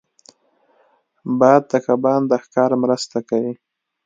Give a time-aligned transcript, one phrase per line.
[1.39, 3.53] باد د کبان د ښکار مرسته کوي